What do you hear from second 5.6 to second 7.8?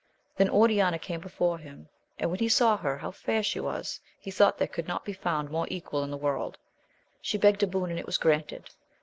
equal in the world. She begged a